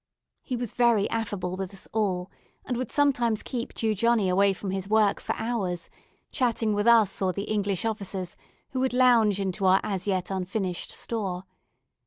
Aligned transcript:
He 0.41 0.55
was 0.55 0.73
very 0.73 1.07
affable 1.11 1.55
with 1.55 1.71
us 1.75 1.87
all, 1.93 2.31
and 2.65 2.75
would 2.75 2.91
sometimes 2.91 3.43
keep 3.43 3.75
Jew 3.75 3.93
Johnny 3.93 4.29
away 4.29 4.51
from 4.51 4.71
his 4.71 4.89
work 4.89 5.21
for 5.21 5.35
hours, 5.35 5.91
chatting 6.31 6.73
with 6.73 6.87
us 6.87 7.21
or 7.21 7.33
the 7.33 7.43
English 7.43 7.85
officers 7.85 8.35
who 8.71 8.79
would 8.79 8.93
lounge 8.93 9.39
into 9.39 9.67
our 9.67 9.79
as 9.83 10.07
yet 10.07 10.31
unfinished 10.31 10.89
store. 10.89 11.43